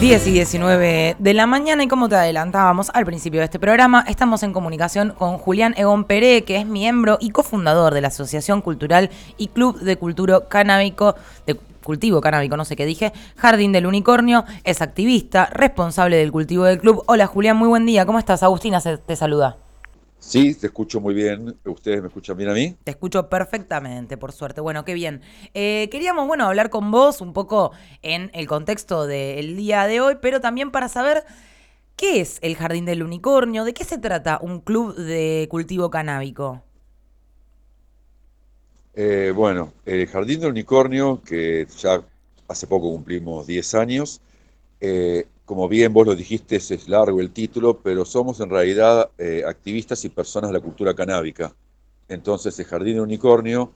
10 0.00 0.28
y 0.28 0.30
19 0.30 1.16
de 1.18 1.34
la 1.34 1.46
mañana 1.46 1.82
y 1.82 1.88
como 1.88 2.08
te 2.08 2.14
adelantábamos 2.14 2.88
al 2.94 3.04
principio 3.04 3.40
de 3.40 3.46
este 3.46 3.58
programa, 3.58 4.04
estamos 4.06 4.44
en 4.44 4.52
comunicación 4.52 5.10
con 5.10 5.38
Julián 5.38 5.74
Egon 5.76 6.04
Peré, 6.04 6.44
que 6.44 6.58
es 6.58 6.66
miembro 6.66 7.18
y 7.20 7.30
cofundador 7.30 7.92
de 7.94 8.00
la 8.00 8.06
Asociación 8.06 8.62
Cultural 8.62 9.10
y 9.38 9.48
Club 9.48 9.80
de 9.80 9.96
Culturo 9.96 10.48
Canábico, 10.48 11.16
de 11.48 11.56
cultivo 11.82 12.20
canábico, 12.20 12.56
no 12.56 12.64
sé 12.64 12.76
qué 12.76 12.86
dije, 12.86 13.12
Jardín 13.34 13.72
del 13.72 13.86
Unicornio, 13.86 14.44
es 14.62 14.82
activista, 14.82 15.46
responsable 15.46 16.16
del 16.16 16.30
cultivo 16.30 16.62
del 16.62 16.78
club. 16.78 17.02
Hola 17.06 17.26
Julián, 17.26 17.56
muy 17.56 17.66
buen 17.66 17.84
día, 17.84 18.06
¿cómo 18.06 18.20
estás? 18.20 18.44
Agustina 18.44 18.80
te 18.80 19.16
saluda. 19.16 19.56
Sí, 20.18 20.54
te 20.54 20.66
escucho 20.66 21.00
muy 21.00 21.14
bien. 21.14 21.56
¿Ustedes 21.64 22.00
me 22.00 22.08
escuchan 22.08 22.36
bien 22.36 22.50
a 22.50 22.54
mí? 22.54 22.76
Te 22.84 22.90
escucho 22.90 23.28
perfectamente, 23.28 24.16
por 24.16 24.32
suerte. 24.32 24.60
Bueno, 24.60 24.84
qué 24.84 24.94
bien. 24.94 25.22
Eh, 25.54 25.88
queríamos, 25.90 26.26
bueno, 26.26 26.46
hablar 26.46 26.70
con 26.70 26.90
vos 26.90 27.20
un 27.20 27.32
poco 27.32 27.72
en 28.02 28.30
el 28.34 28.46
contexto 28.46 29.06
del 29.06 29.56
día 29.56 29.86
de 29.86 30.00
hoy, 30.00 30.16
pero 30.20 30.40
también 30.40 30.70
para 30.70 30.88
saber 30.88 31.24
qué 31.96 32.20
es 32.20 32.38
el 32.42 32.56
Jardín 32.56 32.84
del 32.84 33.02
Unicornio, 33.02 33.64
de 33.64 33.74
qué 33.74 33.84
se 33.84 33.98
trata 33.98 34.38
un 34.42 34.60
club 34.60 34.94
de 34.96 35.46
cultivo 35.50 35.90
canábico. 35.90 36.62
Eh, 38.94 39.32
bueno, 39.34 39.72
el 39.84 40.06
Jardín 40.08 40.40
del 40.40 40.50
Unicornio, 40.50 41.22
que 41.24 41.66
ya 41.78 42.02
hace 42.48 42.66
poco 42.66 42.90
cumplimos 42.90 43.46
10 43.46 43.74
años, 43.74 44.20
eh, 44.80 45.26
como 45.44 45.68
bien 45.68 45.92
vos 45.92 46.06
lo 46.06 46.14
dijiste, 46.14 46.56
es 46.56 46.88
largo 46.88 47.20
el 47.20 47.30
título, 47.30 47.78
pero 47.78 48.04
somos 48.04 48.40
en 48.40 48.50
realidad 48.50 49.10
eh, 49.18 49.42
activistas 49.46 50.04
y 50.04 50.10
personas 50.10 50.50
de 50.50 50.58
la 50.58 50.62
cultura 50.62 50.94
canábica. 50.94 51.54
Entonces, 52.08 52.58
el 52.58 52.66
Jardín 52.66 52.96
de 52.96 53.00
Unicornio 53.00 53.72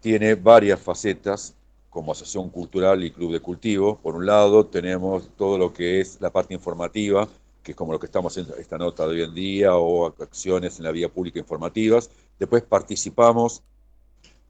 tiene 0.00 0.34
varias 0.36 0.80
facetas 0.80 1.54
como 1.90 2.12
asociación 2.12 2.50
cultural 2.50 3.02
y 3.02 3.10
club 3.10 3.32
de 3.32 3.40
cultivo. 3.40 3.98
Por 3.98 4.14
un 4.14 4.26
lado, 4.26 4.66
tenemos 4.66 5.30
todo 5.36 5.58
lo 5.58 5.72
que 5.72 6.00
es 6.00 6.20
la 6.20 6.30
parte 6.30 6.54
informativa, 6.54 7.28
que 7.62 7.72
es 7.72 7.76
como 7.76 7.92
lo 7.92 7.98
que 7.98 8.06
estamos 8.06 8.32
haciendo 8.32 8.54
esta 8.56 8.78
nota 8.78 9.06
de 9.06 9.14
hoy 9.14 9.22
en 9.22 9.34
día, 9.34 9.74
o 9.74 10.06
acciones 10.06 10.78
en 10.78 10.84
la 10.84 10.92
vía 10.92 11.08
pública 11.08 11.38
informativas. 11.38 12.10
Después 12.38 12.62
participamos 12.62 13.62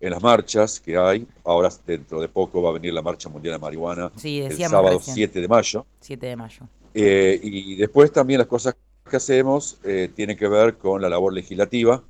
en 0.00 0.10
las 0.10 0.22
marchas 0.22 0.80
que 0.80 0.96
hay. 0.96 1.26
Ahora, 1.47 1.70
dentro 1.86 2.20
de 2.20 2.28
poco, 2.28 2.61
va 2.61 2.70
a 2.70 2.72
venir 2.72 2.92
la 2.92 3.02
Marcha 3.02 3.28
Mundial 3.28 3.55
de 3.55 3.58
Marihuana 3.61 4.11
el 4.22 4.56
sábado 4.56 4.98
7 5.00 5.41
de 5.41 5.48
mayo. 5.48 5.86
7 6.00 6.27
de 6.27 6.36
mayo. 6.36 6.69
Eh, 6.92 7.38
y 7.42 7.77
después 7.77 8.11
también 8.11 8.38
las 8.38 8.48
cosas 8.48 8.75
que 9.08 9.16
hacemos 9.16 9.78
eh, 9.84 10.11
tienen 10.14 10.36
que 10.36 10.48
ver 10.48 10.77
con 10.77 11.00
la 11.00 11.08
labor 11.08 11.33
legislativa. 11.33 12.03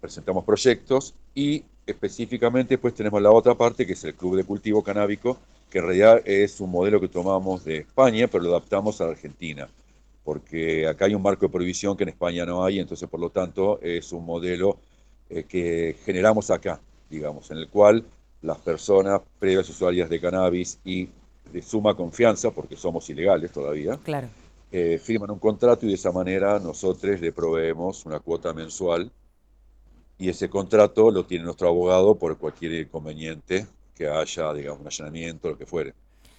Presentamos 0.00 0.44
proyectos 0.44 1.14
y 1.34 1.64
específicamente 1.86 2.78
pues 2.78 2.94
tenemos 2.94 3.20
la 3.20 3.30
otra 3.30 3.54
parte 3.54 3.86
que 3.86 3.92
es 3.92 4.04
el 4.04 4.14
Club 4.14 4.36
de 4.36 4.44
Cultivo 4.44 4.82
Canábico, 4.82 5.36
que 5.68 5.78
en 5.78 5.84
realidad 5.84 6.22
es 6.24 6.58
un 6.60 6.70
modelo 6.70 6.98
que 6.98 7.08
tomamos 7.08 7.64
de 7.64 7.78
España, 7.78 8.26
pero 8.26 8.44
lo 8.44 8.50
adaptamos 8.50 9.00
a 9.00 9.04
Argentina, 9.04 9.68
porque 10.24 10.86
acá 10.86 11.04
hay 11.04 11.14
un 11.14 11.22
marco 11.22 11.46
de 11.46 11.52
prohibición 11.52 11.96
que 11.96 12.04
en 12.04 12.10
España 12.10 12.46
no 12.46 12.64
hay, 12.64 12.78
entonces 12.78 13.08
por 13.08 13.20
lo 13.20 13.28
tanto 13.30 13.80
es 13.82 14.12
un 14.12 14.24
modelo 14.24 14.78
eh, 15.28 15.44
que 15.44 15.96
generamos 16.04 16.50
acá 16.50 16.80
digamos, 17.12 17.50
en 17.50 17.58
el 17.58 17.68
cual 17.68 18.04
las 18.42 18.58
personas 18.58 19.20
previas 19.38 19.68
usuarias 19.68 20.10
de 20.10 20.20
cannabis 20.20 20.78
y 20.84 21.08
de 21.52 21.62
suma 21.62 21.94
confianza, 21.94 22.50
porque 22.50 22.76
somos 22.76 23.08
ilegales 23.10 23.52
todavía, 23.52 23.98
claro. 24.02 24.28
Eh, 24.70 24.98
firman 24.98 25.30
un 25.30 25.38
contrato 25.38 25.84
y 25.84 25.90
de 25.90 25.96
esa 25.96 26.12
manera 26.12 26.58
nosotros 26.58 27.20
le 27.20 27.30
proveemos 27.32 28.06
una 28.06 28.20
cuota 28.20 28.54
mensual 28.54 29.10
y 30.16 30.30
ese 30.30 30.48
contrato 30.48 31.10
lo 31.10 31.26
tiene 31.26 31.44
nuestro 31.44 31.68
abogado 31.68 32.14
por 32.14 32.38
cualquier 32.38 32.72
inconveniente 32.72 33.66
que 33.94 34.08
haya, 34.08 34.52
digamos, 34.54 34.80
un 34.80 34.86
allanamiento, 34.86 35.50
lo 35.50 35.58
que 35.58 35.66
fuere. 35.66 35.94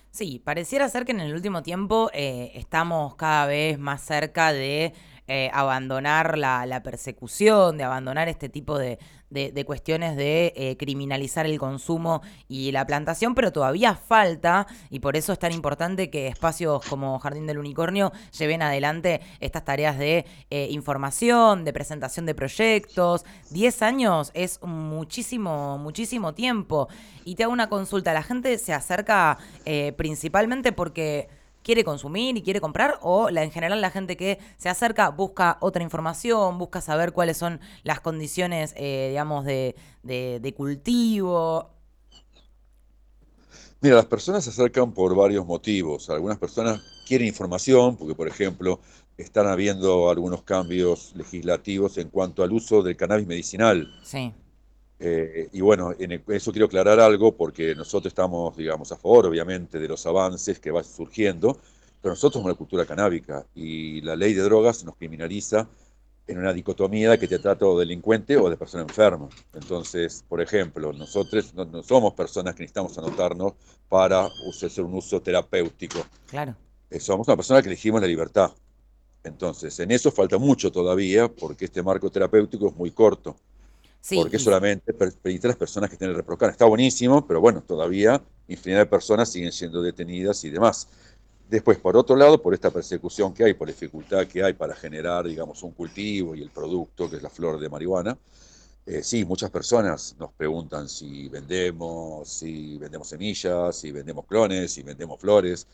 Sí, 0.10 0.42
pareciera 0.44 0.90
ser 0.90 1.06
que 1.06 1.12
en 1.12 1.22
el 1.22 1.34
último 1.34 1.64
tiempo 1.64 2.10
eh, 2.14 2.52
estamos 2.56 3.16
cada 3.16 3.46
vez 3.48 3.80
más 3.80 4.02
cerca 4.02 4.54
de 4.54 4.94
eh, 5.30 5.50
abandonar 5.54 6.38
la, 6.38 6.82
persecución, 6.84 7.78
de 7.78 7.86
abandonar 7.86 8.28
este 8.28 8.50
tipo 8.50 8.78
de, 8.78 9.00
cuestiones 9.66 10.18
de 10.18 10.52
eh, 10.58 10.76
criminalizar 10.78 11.46
el 11.46 11.58
consumo 11.60 12.22
y 12.50 12.74
la 12.74 12.86
plantación, 12.86 13.34
pero 13.34 13.54
todavía 13.54 13.96
falta, 13.96 14.68
y 14.90 15.00
por 15.00 15.16
eso 15.16 15.32
es 15.32 15.40
tan 15.40 15.54
importante 15.54 16.10
que 16.10 16.28
espacios 16.28 16.86
como 16.88 17.18
Jardín 17.20 17.48
del 17.48 17.58
Unicornio 17.58 18.12
lleven 18.38 18.62
adelante 18.62 19.22
estas 19.40 19.64
tareas 19.64 19.98
de 19.98 20.26
eh, 20.50 20.68
información, 20.72 21.64
de 21.64 21.72
presentación 21.72 22.26
de 22.26 22.36
proyectos. 22.36 23.24
Diez 23.50 23.82
años 23.82 24.30
es 24.34 24.62
muchísimo, 24.62 25.78
muchísimo 25.78 26.34
tiempo. 26.34 26.90
Y 27.24 27.36
te 27.36 27.44
hago 27.44 27.54
una 27.54 27.70
consulta, 27.70 28.12
la 28.12 28.24
gente 28.24 28.58
se 28.58 28.74
acerca 28.74 29.38
principalmente 29.96 30.74
porque 30.74 31.30
quiere 31.64 31.84
consumir 31.84 32.38
y 32.38 32.44
quiere 32.44 32.62
comprar 32.62 33.00
o 33.02 33.30
la, 33.30 33.44
en 33.44 33.52
general 33.52 33.82
la 33.82 33.90
gente 33.90 34.18
que 34.18 34.40
se 34.58 34.70
acerca 34.70 35.10
busca 35.10 35.58
otra 35.62 35.82
información, 35.82 36.58
busca 36.58 36.82
saber 36.82 37.14
cuáles 37.14 37.38
son 37.38 37.60
las 37.84 38.00
condiciones, 38.02 38.74
eh, 38.78 39.08
digamos, 39.10 39.46
de, 39.46 40.54
cultivo. 40.56 41.70
Mira, 43.82 43.96
las 43.96 44.06
personas 44.06 44.44
se 44.44 44.52
acercan 44.52 44.94
por 44.94 45.16
varios 45.16 45.46
motivos. 45.46 46.10
Algunas 46.10 46.38
personas 46.38 46.82
quieren 47.08 47.28
información 47.28 47.98
porque, 47.98 48.16
por 48.16 48.28
ejemplo, 48.28 48.80
están 49.18 49.48
habiendo 49.48 50.10
algunos 50.10 50.44
cambios 50.44 51.14
legislativos 51.16 51.98
en 51.98 52.10
cuanto 52.10 52.44
al 52.44 52.52
uso 52.52 52.82
del 52.82 52.96
cannabis 52.96 53.28
medicinal. 53.28 53.88
Sí. 54.04 54.34
Eh, 55.06 55.50
y 55.52 55.60
bueno, 55.60 55.94
en 56.00 56.24
eso 56.30 56.54
quiero 56.54 56.68
aclarar 56.68 56.98
algo 57.02 57.36
porque 57.36 57.76
nosotros 57.76 58.12
estamos, 58.12 58.56
digamos, 58.56 58.90
a 58.94 58.96
favor, 58.96 59.26
obviamente, 59.26 59.78
de 59.78 59.90
los 59.90 60.06
avances 60.06 60.60
que 60.60 60.72
van 60.72 60.86
surgiendo, 60.86 61.60
pero 62.02 62.14
nosotros 62.14 62.36
somos 62.36 62.50
la 62.50 62.58
cultura 62.58 62.86
canábica 62.86 63.46
y 63.54 64.00
la 64.00 64.16
ley 64.16 64.34
de 64.34 64.42
drogas 64.44 64.86
nos 64.86 64.96
criminaliza 64.96 65.68
en 66.26 66.38
una 66.38 66.54
dicotomía 66.54 67.10
de 67.12 67.20
que 67.20 67.28
te 67.28 67.38
trata 67.38 67.66
de 67.66 67.80
delincuente 67.80 68.38
o 68.38 68.50
de 68.50 68.56
persona 68.56 68.84
enferma. 68.84 69.28
Entonces, 69.54 70.24
por 70.30 70.40
ejemplo, 70.40 70.94
nosotros 70.94 71.54
no, 71.54 71.84
somos 71.84 72.14
personas 72.14 72.56
que 72.56 72.62
necesitamos 72.62 72.98
anotarnos 72.98 73.56
para 73.90 74.30
hacer 74.48 74.86
un 74.86 74.94
uso 74.94 75.22
terapéutico. 75.22 76.00
Claro. 76.28 76.56
Eh, 76.90 77.02
somos 77.02 77.28
una 77.28 77.36
persona 77.36 77.62
que 77.62 77.68
elegimos 77.68 78.00
la 78.00 78.08
libertad. 78.08 78.54
Entonces, 79.22 79.78
en 79.82 79.92
eso 79.92 80.14
falta 80.14 80.38
mucho 80.38 80.72
todavía 80.72 81.28
porque 81.28 81.66
este 81.66 81.84
marco 81.84 82.10
terapéutico 82.10 82.70
es 82.70 82.76
muy 82.78 82.92
corto 82.92 83.36
porque 84.16 84.40
solamente 84.40 84.94
permite 84.94 85.48
a 85.48 85.50
las 85.50 85.58
personas 85.58 85.90
que 85.90 85.98
tienen 85.98 86.16
el. 86.16 86.50
Está 86.50 86.66
buenísimo, 86.66 87.26
pero 87.26 87.40
bueno, 87.40 87.62
todavía 87.62 88.22
infinidad 88.48 88.82
de 88.82 88.86
personas 88.86 89.30
siguen 89.30 89.52
siendo 89.52 89.82
detenidas 89.82 90.44
y 90.44 90.50
demás. 90.50 90.88
Después, 91.50 91.78
por 91.78 91.96
otro 91.96 92.16
lado, 92.16 92.42
por 92.42 92.54
esta 92.54 92.72
persecución 92.72 93.34
que 93.34 93.46
hay, 93.46 93.54
por 93.54 93.68
la 93.68 93.74
dificultad 93.74 94.28
que 94.28 94.44
hay 94.44 94.54
para 94.54 94.76
generar, 94.76 95.26
digamos, 95.26 95.62
un 95.64 95.72
cultivo 95.72 96.36
y 96.36 96.42
el 96.42 96.50
producto, 96.50 97.10
que 97.10 97.18
es 97.18 97.24
la 97.24 97.30
flor 97.30 97.60
de 97.60 97.70
marihuana, 97.70 98.18
eh, 98.86 99.02
sí, 99.04 99.24
muchas 99.24 99.50
personas 99.50 100.16
nos 100.20 100.34
preguntan 100.34 100.90
si 100.90 101.30
vendemos, 101.30 102.28
si 102.28 102.78
vendemos 102.78 103.08
semillas, 103.08 103.78
si 103.78 103.92
vendemos 103.92 104.26
clones, 104.26 104.74
si 104.74 104.84
vendemos 104.84 105.20
flores, 105.22 105.68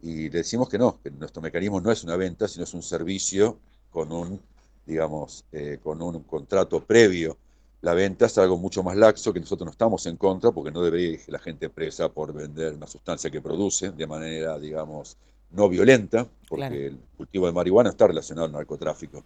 y 0.00 0.30
le 0.30 0.38
decimos 0.38 0.68
que 0.68 0.78
no, 0.78 0.98
que 1.02 1.10
nuestro 1.10 1.42
mecanismo 1.42 1.80
no 1.80 1.90
es 1.90 2.04
una 2.04 2.16
venta, 2.16 2.48
sino 2.48 2.64
es 2.64 2.72
un 2.72 2.82
servicio 2.82 3.58
con 3.90 4.12
un, 4.12 4.40
digamos, 4.86 5.44
eh, 5.52 5.78
con 5.82 6.00
un 6.00 6.22
contrato 6.22 6.82
previo 6.82 7.36
la 7.82 7.94
venta 7.94 8.26
es 8.26 8.36
algo 8.38 8.56
mucho 8.56 8.82
más 8.82 8.96
laxo 8.96 9.32
que 9.32 9.40
nosotros 9.40 9.66
no 9.66 9.70
estamos 9.70 10.06
en 10.06 10.16
contra 10.16 10.50
porque 10.50 10.70
no 10.70 10.82
debería 10.82 11.10
ir 11.10 11.20
la 11.28 11.38
gente 11.38 11.68
presa 11.68 12.08
por 12.08 12.32
vender 12.32 12.74
una 12.74 12.86
sustancia 12.86 13.30
que 13.30 13.40
produce 13.40 13.90
de 13.90 14.06
manera, 14.06 14.58
digamos, 14.58 15.16
no 15.50 15.68
violenta, 15.68 16.26
porque 16.48 16.86
el 16.88 16.98
cultivo 17.16 17.46
de 17.46 17.52
marihuana 17.52 17.90
está 17.90 18.06
relacionado 18.06 18.46
al 18.46 18.52
narcotráfico. 18.52 19.22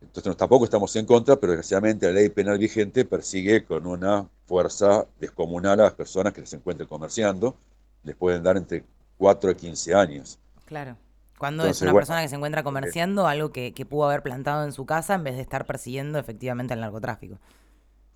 Entonces 0.00 0.36
tampoco 0.36 0.64
estamos 0.64 0.94
en 0.96 1.06
contra, 1.06 1.36
pero 1.36 1.52
desgraciadamente 1.52 2.06
la 2.06 2.12
ley 2.12 2.28
penal 2.28 2.58
vigente 2.58 3.04
persigue 3.04 3.64
con 3.64 3.86
una 3.86 4.28
fuerza 4.46 5.06
descomunal 5.20 5.80
a 5.80 5.84
las 5.84 5.94
personas 5.94 6.32
que 6.32 6.46
se 6.46 6.56
encuentren 6.56 6.88
comerciando. 6.88 7.56
Les 8.04 8.14
pueden 8.14 8.42
dar 8.42 8.56
entre 8.56 8.84
4 9.18 9.50
a 9.50 9.54
15 9.54 9.94
años. 9.94 10.38
Claro. 10.64 10.96
Cuando 11.38 11.66
es 11.66 11.80
una 11.82 11.92
persona 11.92 12.22
que 12.22 12.28
se 12.28 12.34
encuentra 12.34 12.64
comerciando 12.64 13.26
algo 13.26 13.52
que, 13.52 13.72
pudo 13.88 14.06
haber 14.06 14.22
plantado 14.22 14.64
en 14.64 14.72
su 14.72 14.86
casa 14.86 15.14
en 15.14 15.24
vez 15.24 15.36
de 15.36 15.42
estar 15.42 15.66
persiguiendo 15.66 16.18
efectivamente 16.18 16.74
el 16.74 16.80
narcotráfico. 16.80 17.38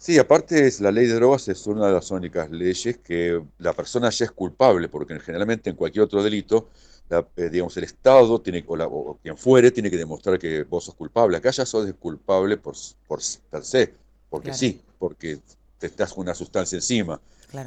Sí, 0.03 0.19
aparte 0.19 0.67
es, 0.67 0.81
la 0.81 0.91
ley 0.91 1.07
de 1.07 1.15
drogas 1.15 1.47
es 1.47 1.65
una 1.69 1.87
de 1.87 1.93
las 1.93 2.11
únicas 2.11 2.51
leyes 2.51 2.99
que 2.99 3.41
la 3.59 3.73
persona 3.73 4.11
ya 4.11 4.25
es 4.25 4.33
culpable, 4.33 4.89
porque 4.89 5.17
generalmente 5.21 5.71
en 5.71 5.77
cualquier 5.77 6.07
otro 6.07 6.25
delito, 6.25 6.71
eh, 7.09 7.49
digamos, 7.49 7.77
el 7.77 7.85
Estado 7.85 8.41
tiene, 8.41 8.65
o, 8.67 9.17
quien 9.23 9.37
fuere 9.37 9.71
tiene 9.71 9.93
que 9.93 9.97
demostrar 9.97 10.41
que 10.41 10.65
vos 10.65 10.87
sos 10.87 10.97
culpable. 10.97 11.37
Acá 11.37 11.53
ya 11.53 11.65
sos 11.65 11.89
culpable 12.01 12.57
por, 12.57 12.75
por 13.07 13.21
per 13.49 13.65
se, 13.65 13.95
porque 14.29 14.53
sí, 14.53 14.81
porque 14.99 15.39
te 15.79 15.87
estás 15.87 16.13
con 16.13 16.23
una 16.23 16.35
sustancia 16.35 16.75
encima. 16.75 17.21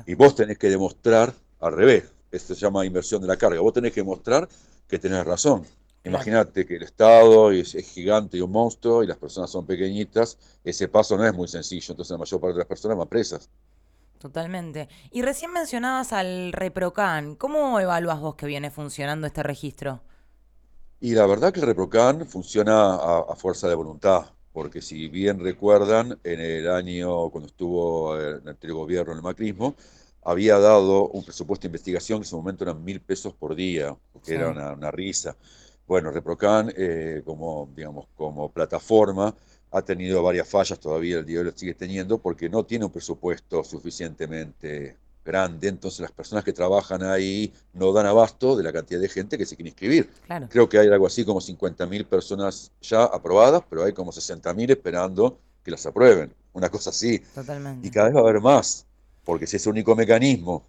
Y 0.05 0.13
vos 0.15 0.35
tenés 0.35 0.57
que 0.57 0.69
demostrar 0.69 1.33
al 1.61 1.71
revés. 1.71 2.03
Esto 2.33 2.53
se 2.53 2.59
llama 2.59 2.85
inversión 2.85 3.21
de 3.21 3.29
la 3.29 3.37
carga. 3.37 3.61
Vos 3.61 3.71
tenés 3.71 3.93
que 3.93 4.01
demostrar 4.01 4.49
que 4.89 4.99
tenés 4.99 5.25
razón. 5.25 5.63
Imagínate 6.05 6.65
que 6.65 6.75
el 6.75 6.83
Estado 6.83 7.51
es, 7.51 7.73
gigante 7.73 8.37
y 8.37 8.41
un 8.41 8.51
monstruo 8.51 9.03
y 9.03 9.07
las 9.07 9.17
personas 9.17 9.49
son 9.49 9.65
pequeñitas, 9.65 10.37
ese 10.63 10.87
paso 10.87 11.17
no 11.17 11.25
es 11.25 11.33
muy 11.33 11.47
sencillo, 11.47 11.93
entonces 11.93 12.11
la 12.11 12.19
mayor 12.19 12.39
parte 12.39 12.53
de 12.53 12.59
las 12.59 12.67
personas 12.67 12.97
van 12.97 13.07
presas. 13.07 13.49
Totalmente. 14.19 14.87
Y 15.11 15.23
recién 15.23 15.51
mencionabas 15.51 16.13
al 16.13 16.53
ReproCan. 16.53 17.35
¿Cómo 17.35 17.79
evalúas 17.79 18.19
vos 18.19 18.35
que 18.35 18.45
viene 18.45 18.71
funcionando 18.71 19.27
este 19.27 19.43
registro? 19.43 20.01
Y 20.99 21.13
la 21.13 21.25
verdad 21.25 21.51
que 21.51 21.59
el 21.59 21.65
ReproCan 21.65 22.25
funciona 22.25 22.95
a, 22.95 23.35
fuerza 23.35 23.67
de 23.67 23.75
voluntad, 23.75 24.25
porque 24.53 24.81
si 24.81 25.09
bien 25.09 25.39
recuerdan, 25.39 26.17
en 26.23 26.39
el 26.39 26.69
año 26.69 27.29
cuando 27.29 27.47
estuvo 27.47 28.19
en 28.19 28.41
el 28.43 28.47
anterior 28.47 28.77
gobierno, 28.77 29.11
en 29.11 29.17
el 29.17 29.23
macrismo, 29.23 29.75
había 30.23 30.57
dado 30.57 31.09
un 31.09 31.23
presupuesto 31.23 31.63
de 31.63 31.67
investigación 31.67 32.19
que 32.19 32.23
en 32.23 32.27
ese 32.27 32.35
momento 32.35 32.63
eran 32.63 32.83
mil 32.83 32.99
pesos 32.99 33.33
por 33.33 33.53
día, 33.53 33.95
que 34.25 34.33
era 34.33 34.49
una, 34.49 34.89
risa. 34.91 35.35
Bueno, 35.87 36.11
ReproCan 36.11 36.73
eh, 36.75 37.21
como, 37.23 37.69
digamos, 37.75 38.07
como 38.15 38.51
plataforma 38.51 39.35
ha 39.71 39.81
tenido 39.81 40.23
varias 40.23 40.47
fallas, 40.47 40.79
todavía 40.79 41.19
el 41.19 41.25
día 41.25 41.35
de 41.35 41.39
hoy 41.41 41.51
lo 41.51 41.57
sigue 41.57 41.73
teniendo, 41.73 42.17
porque 42.17 42.49
no 42.49 42.63
tiene 42.63 42.85
un 42.85 42.91
presupuesto 42.91 43.63
suficientemente 43.63 44.97
grande, 45.25 45.67
entonces 45.67 45.99
las 45.99 46.11
personas 46.11 46.43
que 46.43 46.53
trabajan 46.53 47.03
ahí 47.03 47.51
no 47.73 47.91
dan 47.91 48.05
abasto 48.05 48.55
de 48.55 48.63
la 48.63 48.71
cantidad 48.71 48.99
de 49.01 49.09
gente 49.09 49.37
que 49.37 49.45
se 49.45 49.55
quiere 49.55 49.69
inscribir. 49.69 50.09
Creo 50.49 50.69
que 50.69 50.77
hay 50.77 50.87
algo 50.87 51.07
así 51.07 51.25
como 51.25 51.41
50.000 51.41 52.05
personas 52.05 52.71
ya 52.81 53.03
aprobadas, 53.03 53.63
pero 53.69 53.83
hay 53.83 53.91
como 53.91 54.11
60.000 54.11 54.69
esperando 54.69 55.39
que 55.63 55.71
las 55.71 55.85
aprueben, 55.85 56.33
una 56.53 56.69
cosa 56.69 56.91
así. 56.91 57.19
Totalmente. 57.33 57.87
Y 57.87 57.91
cada 57.91 58.07
vez 58.07 58.15
va 58.15 58.19
a 58.19 58.23
haber 58.23 58.39
más, 58.39 58.85
porque 59.23 59.47
si 59.47 59.57
es 59.57 59.65
el 59.65 59.71
único 59.71 59.95
mecanismo 59.95 60.63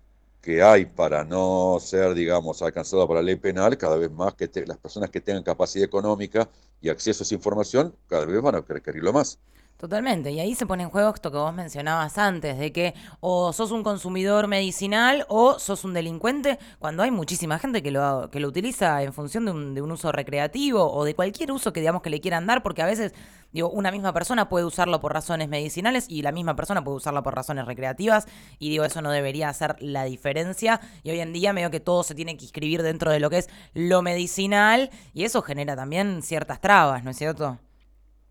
que 0.47 0.63
hay 0.63 0.87
para 0.87 1.25
no 1.25 1.79
ser, 1.81 2.15
digamos, 2.15 2.63
alcanzado 2.63 3.05
por 3.09 3.17
la 3.17 3.23
ley 3.23 3.35
penal, 3.35 3.77
cada 3.77 3.97
vez 3.97 4.13
más 4.13 4.33
que 4.35 4.49
las 4.65 4.79
personas 4.79 5.11
que 5.11 5.21
tengan 5.21 5.43
capacidad 5.43 5.85
económica 5.85 6.49
y 6.81 6.89
acceso 6.89 7.23
a 7.23 7.25
esa 7.25 7.35
información, 7.35 7.97
cada 8.07 8.25
vez 8.27 8.41
van 8.41 8.55
a 8.55 8.61
requerirlo 8.61 9.13
más. 9.13 9.41
Totalmente, 9.77 10.31
y 10.31 10.41
ahí 10.41 10.55
se 10.55 10.65
pone 10.65 10.85
en 10.85 10.89
juego 10.89 11.13
esto 11.15 11.31
que 11.31 11.37
vos 11.37 11.53
mencionabas 11.53 12.17
antes, 12.17 12.59
de 12.59 12.73
que 12.73 12.95
o 13.21 13.53
sos 13.53 13.73
un 13.73 13.83
consumidor 13.83 14.47
medicinal 14.49 15.27
o 15.29 15.59
sos 15.59 15.85
un 15.85 15.93
delincuente, 15.93 16.59
cuando 16.79 17.03
hay 17.03 17.11
muchísima 17.11 17.59
gente 17.59 17.83
que 17.83 17.91
lo, 17.91 18.31
que 18.31 18.41
lo 18.41 18.49
utiliza 18.49 19.03
en 19.03 19.13
función 19.13 19.45
de 19.45 19.51
un, 19.51 19.75
de 19.75 19.83
un 19.83 19.93
uso 19.93 20.13
recreativo 20.13 20.91
o 20.91 21.05
de 21.05 21.15
cualquier 21.15 21.53
uso 21.53 21.75
que 21.75 21.81
digamos 21.81 22.01
que 22.01 22.09
le 22.09 22.23
quieran 22.23 22.47
dar, 22.47 22.63
porque 22.63 22.81
a 22.81 22.87
veces, 22.87 23.13
digo, 23.53 23.69
una 23.69 23.91
misma 23.91 24.15
persona 24.15 24.49
puede 24.49 24.65
usarlo 24.65 24.99
por 24.99 25.13
razones 25.13 25.51
medicinales 25.51 26.07
y 26.09 26.23
la 26.23 26.33
misma 26.33 26.57
persona 26.57 26.83
puede 26.83 26.97
usarlo 26.97 27.23
por 27.23 27.35
razones 27.35 27.67
recreativas, 27.67 28.27
y 28.59 28.71
digo, 28.71 28.85
eso 28.87 29.03
no 29.03 29.11
debería 29.11 29.51
hacer 29.51 29.77
la 29.81 30.05
diferencia, 30.05 30.81
y 31.03 31.11
hoy 31.11 31.21
en 31.21 31.35
día 31.35 31.53
medio 31.53 31.71
que 31.71 31.81
todo 31.81 32.03
se 32.03 32.15
tiene 32.15 32.39
que 32.39 32.45
inscribir 32.45 32.83
dentro 32.83 33.11
de 33.11 33.21
lo 33.21 33.29
que 33.29 33.39
es 33.39 33.51
lo 33.75 34.01
medicinal, 34.01 34.89
y 35.13 35.25
eso 35.25 35.43
genera 35.43 35.77
también 35.77 36.23
ciertas 36.23 36.63
trabas, 36.63 37.05
¿no 37.05 37.11
es 37.11 37.19
cierto? 37.19 37.59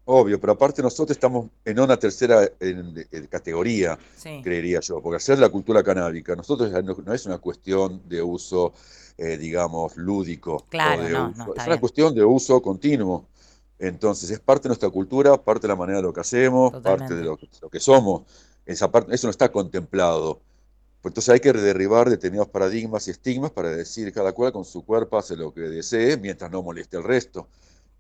Obvio, 0.08 0.40
pero 0.40 0.54
aparte 0.54 0.84
nosotros 0.84 1.16
estamos 1.16 1.48
en 1.64 1.80
una 1.80 1.98
tercera 1.98 2.48
categoría, 3.28 3.98
creería 4.44 4.80
yo, 4.80 5.02
porque 5.02 5.18
hacer 5.18 5.40
la 5.40 5.50
cultura 5.50 5.84
canábica, 5.84 6.36
nosotros 6.36 6.72
no, 6.84 7.14
es 7.14 7.26
una 7.26 7.40
cuestión 7.40 8.02
de 8.08 8.22
uso, 8.22 8.74
eh, 9.18 9.36
digamos, 9.36 9.98
lúdico. 9.98 10.64
Claro, 10.70 11.34
es 11.56 11.66
una 11.66 11.80
cuestión 11.80 12.14
de 12.14 12.24
uso 12.24 12.62
continuo. 12.62 13.26
Entonces, 13.80 14.30
es 14.30 14.40
parte 14.40 14.64
de 14.64 14.70
nuestra 14.70 14.90
cultura, 14.90 15.42
parte 15.44 15.64
de 15.64 15.70
la 15.70 15.76
manera 15.76 15.98
de 15.98 16.04
lo 16.04 16.14
que 16.14 16.22
hacemos, 16.22 16.72
parte 16.82 17.16
de 17.16 17.24
lo, 17.24 17.38
que 17.38 17.80
somos. 17.80 18.22
Esa 18.64 18.92
parte, 18.92 19.14
eso 19.14 19.26
no 19.26 19.32
está 19.32 19.52
contemplado. 19.52 20.40
Pues 21.02 21.12
entonces 21.12 21.34
hay 21.34 21.40
que 21.40 21.52
derribar 21.52 22.10
determinados 22.10 22.50
paradigmas 22.50 23.08
y 23.08 23.12
estigmas 23.12 23.52
para 23.52 23.70
decir 23.70 24.12
cada 24.14 24.32
cual 24.34 24.52
con 24.52 24.66
su 24.66 24.86
cuerpo 24.86 25.18
hace 25.18 25.36
lo 25.36 25.54
que 25.54 25.62
desee 25.62 26.18
mientras 26.18 26.50
no 26.52 26.64
moleste 26.64 26.98
al 26.98 27.04
resto. 27.04 27.48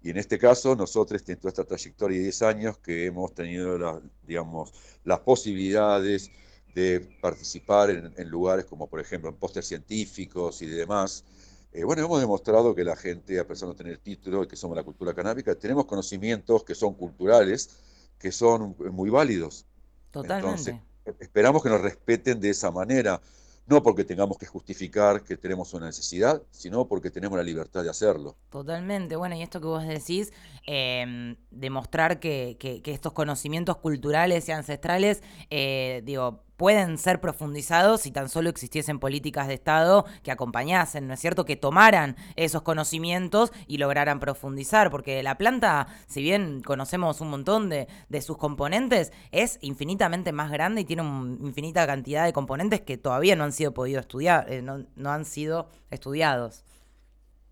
Y 0.05 0.11
en 0.11 0.17
este 0.17 0.37
caso, 0.37 0.75
nosotros, 0.75 1.27
en 1.27 1.37
toda 1.37 1.49
esta 1.49 1.63
trayectoria 1.63 2.19
de 2.19 2.25
10 2.25 2.41
años, 2.43 2.77
que 2.77 3.07
hemos 3.07 3.33
tenido, 3.33 4.03
digamos, 4.21 4.71
las 5.03 5.21
posibilidades 5.21 6.29
de 6.75 6.99
participar 7.19 7.89
en, 7.89 8.29
lugares 8.29 8.65
como, 8.65 8.85
por 8.85 8.99
ejemplo, 8.99 9.31
en 9.31 9.35
pósteres 9.35 9.67
científicos 9.67 10.61
y 10.61 10.67
demás, 10.67 11.25
eh, 11.73 11.83
bueno, 11.83 12.03
hemos 12.03 12.21
demostrado 12.21 12.75
que 12.75 12.83
la 12.83 12.95
gente, 12.95 13.39
a 13.39 13.47
pesar 13.47 13.67
de 13.67 13.73
no 13.73 13.75
tener 13.75 13.97
título 13.97 14.43
y 14.43 14.47
que 14.47 14.55
somos 14.55 14.77
la 14.77 14.83
cultura 14.83 15.11
canábica, 15.15 15.55
tenemos 15.55 15.85
conocimientos 15.85 16.63
que 16.63 16.75
son 16.75 16.93
culturales, 16.93 17.71
que 18.19 18.31
son 18.31 18.75
muy 18.91 19.09
válidos. 19.09 19.65
Totalmente. 20.11 20.69
Entonces, 20.69 21.19
esperamos 21.19 21.63
que 21.63 21.69
nos 21.69 21.81
respeten 21.81 22.39
de 22.39 22.51
esa 22.51 22.69
manera 22.69 23.19
no 23.67 23.81
porque 23.81 24.03
tengamos 24.03 24.37
que 24.37 24.45
justificar 24.45 25.23
que 25.23 25.37
tenemos 25.37 25.73
una 25.73 25.87
necesidad, 25.87 26.41
sino 26.51 26.87
porque 26.87 27.09
tenemos 27.09 27.37
la 27.37 27.43
libertad 27.43 27.83
de 27.83 27.89
hacerlo. 27.89 28.35
Totalmente, 28.49 29.15
bueno, 29.15 29.35
y 29.35 29.41
esto 29.41 29.59
que 29.59 29.67
vos 29.67 29.87
decís, 29.87 30.31
em, 30.67 31.35
demostrar 31.51 32.19
que, 32.19 32.57
que, 32.59 32.81
estos 32.85 33.13
conocimientos 33.13 33.77
culturales 33.77 34.47
y 34.49 34.51
ancestrales, 34.51 35.23
eh, 35.49 36.01
digo, 36.05 36.43
pueden 36.57 36.97
ser 36.97 37.19
profundizados 37.19 38.01
si 38.01 38.11
tan 38.11 38.29
solo 38.29 38.49
existiesen 38.49 38.99
políticas 38.99 39.47
de 39.47 39.55
Estado 39.55 40.05
que 40.23 40.31
acompañasen, 40.31 41.07
¿no 41.07 41.13
es 41.13 41.19
cierto? 41.19 41.45
Que 41.45 41.55
tomaran 41.55 42.15
esos 42.35 42.61
conocimientos 42.61 43.51
y 43.67 43.77
lograran 43.77 44.19
profundizar, 44.19 44.91
porque 44.91 45.21
la 45.23 45.37
planta, 45.37 45.87
si 46.07 46.21
bien 46.21 46.61
conocemos 46.63 47.21
un 47.21 47.29
montón 47.29 47.69
de, 47.69 47.87
sus 48.21 48.37
componentes, 48.37 49.11
es 49.31 49.59
infinitamente 49.61 50.31
más 50.31 50.49
grande 50.49 50.81
y 50.81 50.85
tiene 50.85 51.01
una 51.01 51.45
infinita 51.45 51.85
cantidad 51.85 52.25
de 52.25 52.33
componentes 52.33 52.81
que 52.81 52.97
todavía 52.97 53.35
no 53.35 53.43
han 53.43 53.51
sido 53.51 53.73
podido 53.73 53.99
estudiar, 53.99 54.51
eh, 54.51 54.61
no, 54.61 55.11
han 55.11 55.25
sido 55.25 55.67
estudiados. 55.91 56.63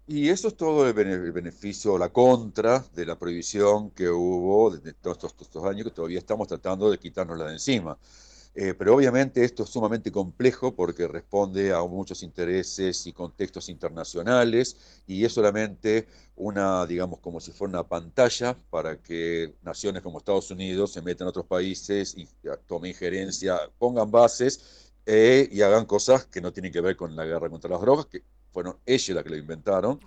Y 0.08 0.30
eso 0.30 0.48
es 0.48 0.58
todo 0.58 0.88
el 0.88 0.94
beneficio, 0.94 1.98
la 1.98 2.10
contra 2.10 2.80
de 2.94 3.06
la 3.06 3.18
prohibición 3.18 3.92
que 3.92 4.10
hubo 4.10 4.72
desde 4.72 4.94
todos 4.94 5.18
estos, 5.18 5.36
estos 5.42 5.64
años 5.66 5.86
que 5.86 5.92
todavía 5.92 6.20
estamos 6.20 6.48
tratando 6.48 6.90
de 6.90 6.98
quitárnosla 6.98 7.46
de 7.46 7.54
encima. 7.54 7.98
Eh, 8.56 8.76
pero 8.76 8.96
obviamente 8.96 9.44
esto 9.44 9.64
es 9.64 9.70
sumamente 9.70 10.12
complejo 10.12 10.76
porque 10.76 11.08
responde 11.08 11.74
a 11.74 11.82
muchos 11.84 12.22
intereses 12.22 13.08
y 13.08 13.14
contextos 13.14 13.68
internacionales 13.68 15.02
y 15.08 15.26
es 15.26 15.34
solamente 15.34 16.08
una, 16.36 16.86
digamos, 16.86 17.20
como 17.20 17.40
si 17.40 17.52
fuera 17.52 17.70
una 17.70 17.88
pantalla 17.88 18.56
para 18.70 19.02
que 19.02 19.56
naciones 19.64 20.04
como 20.04 20.20
Estados 20.20 20.52
Unidos 20.52 20.92
se 20.92 21.02
metan 21.02 21.26
a 21.26 21.32
otros 21.32 21.48
países 21.48 22.16
y 22.16 22.28
tomen 22.68 22.92
injerencia, 22.92 23.58
pongan 23.80 24.12
bases 24.12 24.92
eh, 25.06 25.50
y 25.52 25.62
hagan 25.62 25.86
cosas 25.86 26.26
que 26.26 26.40
no 26.40 26.54
tienen 26.54 26.72
que 26.72 26.82
ver 26.82 26.96
con 26.96 27.16
la 27.16 27.26
guerra 27.26 27.50
contra 27.50 27.72
las 27.72 27.82
drogas, 27.82 28.06
que 28.06 28.24
fueron 28.52 28.78
ellos 28.86 29.16
las 29.16 29.24
que 29.24 29.32
lo 29.32 29.38
inventaron. 29.38 30.00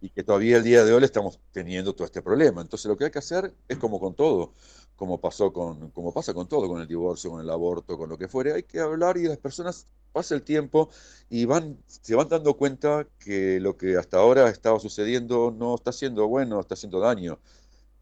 Y 0.00 0.10
que 0.10 0.22
todavía 0.22 0.58
el 0.58 0.64
día 0.64 0.84
de 0.84 0.92
hoy 0.92 1.02
estamos 1.02 1.40
teniendo 1.50 1.94
todo 1.94 2.04
este 2.04 2.20
problema. 2.20 2.60
Entonces 2.60 2.86
lo 2.86 2.96
que 2.96 3.04
hay 3.04 3.10
que 3.10 3.20
hacer 3.20 3.54
es 3.68 3.78
como 3.78 3.98
con 3.98 4.14
todo 4.14 4.52
como 4.96 5.20
pasó 5.20 5.52
con, 5.52 5.90
como 5.90 6.12
pasa 6.12 6.34
con 6.34 6.48
todo, 6.48 6.68
con 6.68 6.80
el 6.80 6.88
divorcio, 6.88 7.30
con 7.30 7.40
el 7.40 7.50
aborto, 7.50 7.98
con 7.98 8.08
lo 8.08 8.18
que 8.18 8.28
fuere, 8.28 8.52
hay 8.52 8.62
que 8.62 8.80
hablar 8.80 9.16
y 9.16 9.24
las 9.24 9.38
personas 9.38 9.86
pasa 10.12 10.34
el 10.36 10.42
tiempo 10.42 10.90
y 11.28 11.44
van, 11.44 11.76
se 11.86 12.14
van 12.14 12.28
dando 12.28 12.56
cuenta 12.56 13.06
que 13.18 13.58
lo 13.60 13.76
que 13.76 13.96
hasta 13.96 14.18
ahora 14.18 14.48
estaba 14.48 14.78
sucediendo 14.78 15.50
no 15.50 15.74
está 15.74 15.92
siendo 15.92 16.28
bueno, 16.28 16.60
está 16.60 16.74
haciendo 16.74 17.00
daño. 17.00 17.40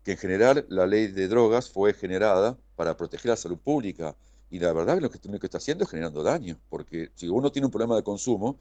Que 0.04 0.12
en 0.12 0.18
general 0.18 0.66
la 0.68 0.86
ley 0.86 1.06
de 1.08 1.28
drogas 1.28 1.70
fue 1.70 1.94
generada 1.94 2.58
para 2.76 2.96
proteger 2.96 3.30
la 3.30 3.36
salud 3.36 3.58
pública. 3.58 4.16
Y 4.50 4.58
la 4.58 4.72
verdad 4.72 5.02
es 5.02 5.20
que 5.20 5.28
lo 5.30 5.38
que 5.38 5.46
está 5.46 5.58
haciendo 5.58 5.84
es 5.84 5.90
generando 5.90 6.22
daño, 6.22 6.58
porque 6.68 7.10
si 7.14 7.28
uno 7.28 7.50
tiene 7.50 7.66
un 7.66 7.72
problema 7.72 7.96
de 7.96 8.02
consumo, 8.02 8.58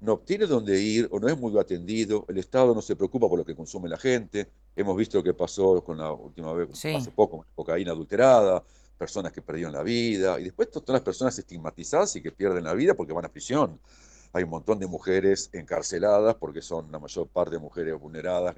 no 0.00 0.18
tiene 0.18 0.46
dónde 0.46 0.80
ir 0.80 1.08
o 1.10 1.20
no 1.20 1.28
es 1.28 1.38
muy 1.38 1.58
atendido, 1.58 2.24
el 2.28 2.38
Estado 2.38 2.74
no 2.74 2.82
se 2.82 2.96
preocupa 2.96 3.28
por 3.28 3.38
lo 3.38 3.44
que 3.44 3.54
consume 3.54 3.88
la 3.88 3.98
gente. 3.98 4.50
Hemos 4.76 4.96
visto 4.96 5.18
lo 5.18 5.24
que 5.24 5.34
pasó 5.34 5.82
con 5.84 5.98
la 5.98 6.12
última 6.12 6.52
vez, 6.52 6.68
hace 6.72 7.10
poco, 7.10 7.46
cocaína 7.54 7.92
adulterada, 7.92 8.62
personas 8.98 9.32
que 9.32 9.40
perdieron 9.40 9.72
la 9.72 9.82
vida, 9.82 10.38
y 10.40 10.44
después 10.44 10.70
todas 10.70 10.88
las 10.88 11.02
personas 11.02 11.38
estigmatizadas 11.38 12.16
y 12.16 12.22
que 12.22 12.32
pierden 12.32 12.64
la 12.64 12.74
vida 12.74 12.94
porque 12.94 13.12
van 13.12 13.24
a 13.24 13.28
prisión. 13.28 13.80
Hay 14.32 14.42
un 14.42 14.50
montón 14.50 14.80
de 14.80 14.88
mujeres 14.88 15.48
encarceladas 15.52 16.34
porque 16.34 16.60
son 16.60 16.90
la 16.90 16.98
mayor 16.98 17.28
parte 17.28 17.54
de 17.54 17.60
mujeres 17.60 17.98
vulneradas, 17.98 18.54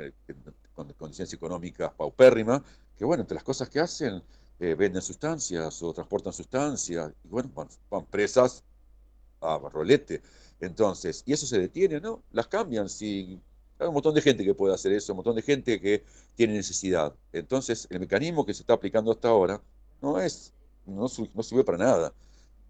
con 0.73 0.91
condiciones 0.95 1.33
económicas 1.35 1.93
paupérrimas, 1.93 2.63
que 2.97 3.05
bueno, 3.05 3.23
entre 3.23 3.35
las 3.35 3.45
cosas 3.45 3.69
que 3.69 3.81
hacen, 3.81 4.23
eh, 4.59 4.75
venden 4.75 5.03
sustancias 5.03 5.83
o 5.83 5.93
transportan 5.93 6.33
sustancias, 6.33 7.13
y 7.25 7.29
bueno, 7.29 7.51
van, 7.55 7.69
van 7.91 8.07
presas 8.07 8.65
a 9.41 9.59
rolete. 9.71 10.23
Entonces, 10.61 11.23
y 11.27 11.35
eso 11.35 11.47
se 11.47 11.59
detiene, 11.59 12.01
¿no? 12.01 12.23
Las 12.33 12.47
cambian. 12.47 12.89
Si 12.89 13.39
hay 13.79 13.89
un 13.89 13.95
montón 13.95 14.15
de 14.15 14.23
gente 14.23 14.45
que 14.45 14.55
puede 14.55 14.75
hacer 14.75 14.93
eso, 14.93 15.13
un 15.13 15.19
montón 15.19 15.37
de 15.37 15.43
gente 15.43 15.81
que 15.81 16.05
tiene 16.35 16.55
necesidad. 16.55 17.15
Entonces, 17.33 17.87
el 17.91 18.01
mecanismo 18.01 18.47
que 18.47 18.55
se 18.55 18.63
está 18.63 18.75
aplicando 18.75 19.13
hasta 19.13 19.29
ahora 19.29 19.61
no 20.01 20.21
es, 20.21 20.53
no, 20.87 21.09
sirve 21.09 21.65
para 21.65 21.79
nada. 21.79 22.13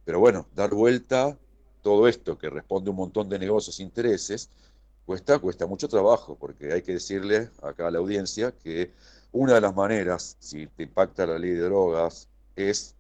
Pero 0.05 0.21
bueno, 0.21 0.47
dar 0.55 0.71
vuelta 0.71 1.39
todo 1.83 2.09
esto 2.09 2.39
que 2.39 2.51
responde 2.51 2.89
a 2.89 2.93
un 2.93 2.97
montón 2.97 3.29
de 3.29 3.39
negocios 3.39 3.79
e 3.79 3.83
intereses, 3.83 4.51
cuesta, 5.05 5.39
cuesta 5.39 5.67
mucho 5.67 5.89
trabajo, 5.89 6.37
porque 6.37 6.73
hay 6.73 6.83
que 6.83 6.93
decirle 6.93 7.51
acá 7.63 7.87
a 7.87 7.91
la 7.91 7.99
audiencia 7.99 8.53
que 8.53 8.93
una 9.33 9.55
de 9.55 9.61
las 9.61 9.75
maneras, 9.75 10.37
si 10.41 10.67
te 10.67 10.85
impacta 10.85 11.27
la 11.27 11.39
ley 11.39 11.51
de 11.51 11.63
drogas, 11.63 12.29
es, 12.57 12.95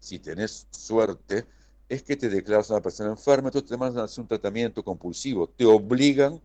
si 0.00 0.18
tenés 0.18 0.66
suerte, 0.70 1.44
es 1.88 2.02
que 2.02 2.16
te 2.16 2.28
declaras 2.28 2.70
una 2.70 2.80
persona 2.80 3.10
enferma, 3.10 3.48
entonces 3.48 3.70
te 3.70 3.76
mandan 3.76 4.02
a 4.02 4.04
hacer 4.06 4.22
un 4.22 4.28
tratamiento 4.28 4.82
compulsivo, 4.82 5.46
te 5.48 5.64
obligan 5.64 6.40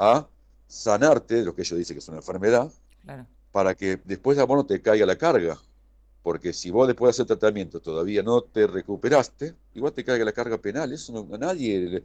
a 0.00 0.26
sanarte 0.66 1.36
de 1.36 1.44
lo 1.44 1.54
que 1.54 1.60
ellos 1.60 1.78
dicen 1.78 1.94
que 1.94 1.98
es 1.98 2.08
una 2.08 2.16
enfermedad, 2.16 2.72
para 3.52 3.74
que 3.74 4.00
después 4.04 4.36
de 4.36 4.46
no 4.46 4.64
te 4.64 4.80
caiga 4.80 5.04
la 5.04 5.16
carga. 5.16 5.58
porque 6.22 6.52
si 6.52 6.70
vos 6.70 6.86
después 6.86 7.08
de 7.08 7.22
hacer 7.22 7.26
tratamiento 7.26 7.80
todavía 7.80 8.22
no 8.22 8.42
te 8.42 8.66
recuperaste, 8.66 9.54
igual 9.74 9.92
te 9.92 10.04
caiga 10.04 10.24
la 10.24 10.32
carga 10.32 10.58
penal. 10.58 10.92
Eso 10.92 11.12
no, 11.12 11.34
a 11.34 11.38
nadie 11.38 11.78
le, 11.80 12.04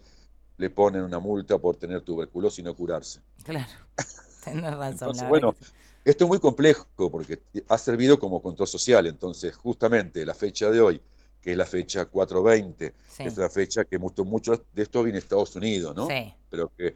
le, 0.58 0.70
ponen 0.70 1.04
una 1.04 1.20
multa 1.20 1.58
por 1.58 1.78
tener 1.78 2.02
tuberculosis 2.02 2.60
y 2.60 2.64
no 2.64 2.76
curarse. 2.76 3.22
Claro, 3.44 3.72
tenés 4.44 4.76
razón. 4.76 5.10
Entonces, 5.10 5.30
bueno, 5.30 5.56
esto 6.04 6.26
es 6.26 6.28
muy 6.28 6.40
complejo 6.40 6.86
porque 7.10 7.42
ha 7.70 7.78
servido 7.78 8.20
como 8.20 8.42
control 8.42 8.68
social. 8.68 9.08
Entonces, 9.08 9.56
justamente 9.56 10.26
la 10.26 10.34
fecha 10.34 10.70
de 10.70 10.82
hoy, 10.82 11.02
que 11.42 11.52
es 11.52 11.58
la 11.58 11.66
fecha 11.66 12.06
420, 12.06 12.94
es 13.20 13.38
la 13.38 13.50
fecha 13.50 13.86
que 13.86 13.98
mucho, 14.00 14.26
mucho 14.26 14.66
de 14.74 14.84
esto 14.84 15.04
viene 15.04 15.18
de 15.18 15.24
Estados 15.24 15.56
Unidos, 15.56 15.96
¿no? 15.96 16.08
Sí. 16.08 16.34
Pero 16.50 16.72
que 16.76 16.96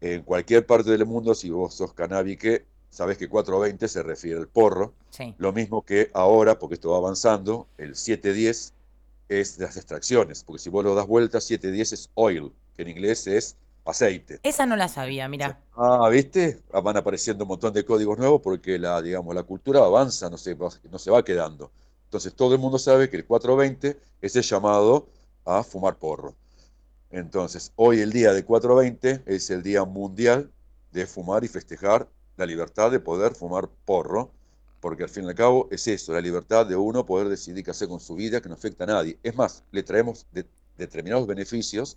en 0.00 0.22
cualquier 0.22 0.66
parte 0.66 0.90
del 0.90 1.06
mundo, 1.06 1.34
si 1.34 1.50
vos 1.50 1.74
sos 1.74 1.92
canábique, 1.92 2.64
sabes 2.90 3.18
que 3.18 3.28
420 3.28 3.88
se 3.88 4.02
refiere 4.02 4.38
al 4.38 4.48
porro. 4.48 4.94
Lo 5.38 5.52
mismo 5.52 5.82
que 5.82 6.10
ahora, 6.14 6.58
porque 6.58 6.74
esto 6.74 6.90
va 6.90 6.98
avanzando, 6.98 7.66
el 7.78 7.94
710 7.94 8.74
es 9.28 9.58
de 9.58 9.64
las 9.64 9.76
extracciones, 9.76 10.44
porque 10.44 10.62
si 10.62 10.70
vos 10.70 10.84
lo 10.84 10.94
das 10.94 11.06
vuelta, 11.06 11.40
710 11.40 11.92
es 11.92 12.10
oil, 12.14 12.52
que 12.74 12.82
en 12.82 12.88
inglés 12.88 13.26
es 13.26 13.56
aceite. 13.84 14.40
Esa 14.42 14.66
no 14.66 14.76
la 14.76 14.88
sabía, 14.88 15.28
mira. 15.28 15.60
Ah, 15.74 16.08
¿viste? 16.10 16.60
Ah, 16.72 16.80
van 16.80 16.96
apareciendo 16.96 17.44
un 17.44 17.48
montón 17.48 17.72
de 17.72 17.84
códigos 17.84 18.18
nuevos 18.18 18.40
porque 18.42 18.78
la, 18.78 19.00
digamos, 19.00 19.34
la 19.34 19.42
cultura 19.42 19.80
avanza, 19.80 20.28
no 20.28 20.36
se, 20.36 20.54
no 20.56 20.98
se 20.98 21.10
va 21.10 21.24
quedando. 21.24 21.70
Entonces 22.04 22.34
todo 22.34 22.54
el 22.54 22.60
mundo 22.60 22.78
sabe 22.78 23.10
que 23.10 23.16
el 23.16 23.26
420 23.26 23.98
es 24.20 24.36
el 24.36 24.42
llamado 24.42 25.08
a 25.44 25.62
fumar 25.62 25.96
porro. 25.96 26.34
Entonces, 27.16 27.72
hoy 27.76 28.00
el 28.00 28.12
día 28.12 28.34
de 28.34 28.44
420 28.44 29.22
es 29.24 29.48
el 29.48 29.62
día 29.62 29.86
mundial 29.86 30.52
de 30.92 31.06
fumar 31.06 31.44
y 31.44 31.48
festejar 31.48 32.06
la 32.36 32.44
libertad 32.44 32.90
de 32.90 33.00
poder 33.00 33.34
fumar 33.34 33.70
porro, 33.86 34.34
porque 34.80 35.04
al 35.04 35.08
fin 35.08 35.24
y 35.24 35.28
al 35.28 35.34
cabo 35.34 35.66
es 35.70 35.88
eso, 35.88 36.12
la 36.12 36.20
libertad 36.20 36.66
de 36.66 36.76
uno 36.76 37.06
poder 37.06 37.30
decidir 37.30 37.64
qué 37.64 37.70
hacer 37.70 37.88
con 37.88 38.00
su 38.00 38.16
vida 38.16 38.42
que 38.42 38.50
no 38.50 38.54
afecta 38.54 38.84
a 38.84 38.88
nadie. 38.88 39.18
Es 39.22 39.34
más, 39.34 39.64
le 39.70 39.82
traemos 39.82 40.26
determinados 40.76 41.26
beneficios, 41.26 41.96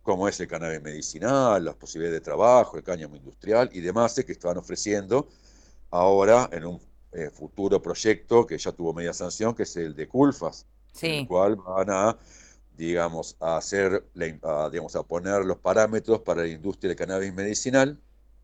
como 0.00 0.28
es 0.28 0.38
el 0.38 0.46
cannabis 0.46 0.80
medicinal, 0.80 1.64
las 1.64 1.74
posibilidades 1.74 2.20
de 2.20 2.24
trabajo, 2.24 2.76
el 2.76 2.84
cáñamo 2.84 3.16
industrial 3.16 3.68
y 3.72 3.80
demás 3.80 4.14
que 4.14 4.30
están 4.30 4.58
ofreciendo 4.58 5.26
ahora 5.90 6.48
en 6.52 6.66
un 6.66 6.80
eh, 7.10 7.30
futuro 7.30 7.82
proyecto 7.82 8.46
que 8.46 8.56
ya 8.58 8.70
tuvo 8.70 8.94
media 8.94 9.12
sanción, 9.12 9.56
que 9.56 9.64
es 9.64 9.76
el 9.76 9.96
de 9.96 10.06
Culfas, 10.06 10.66
en 11.00 11.10
el 11.10 11.26
cual 11.26 11.56
van 11.56 11.90
a 11.90 12.16
digamos, 12.76 13.36
a 13.40 13.56
hacer, 13.56 14.04
digamos, 14.14 14.96
a 14.96 15.02
poner 15.02 15.44
los 15.44 15.58
parámetros 15.58 16.20
para 16.20 16.42
la 16.42 16.48
industria 16.48 16.88
del 16.88 16.96
cannabis 16.96 17.32
medicinal 17.34 17.98